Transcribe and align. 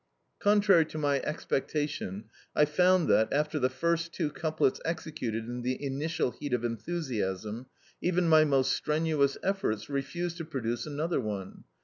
Contrary 0.39 0.83
to 0.83 0.97
my 0.97 1.19
expectation, 1.21 2.23
I 2.55 2.65
found 2.65 3.07
that, 3.09 3.31
after 3.31 3.59
the 3.59 3.69
first 3.69 4.11
two 4.15 4.31
couplets 4.31 4.81
executed 4.83 5.45
in 5.45 5.61
the 5.61 5.77
initial 5.85 6.31
heat 6.31 6.53
of 6.55 6.65
enthusiasm, 6.65 7.67
even 8.01 8.27
my 8.27 8.43
most 8.43 8.71
strenuous 8.73 9.37
efforts 9.43 9.89
refused 9.91 10.37
to 10.37 10.45
produce 10.45 10.87
another 10.87 11.21
one. 11.21 11.65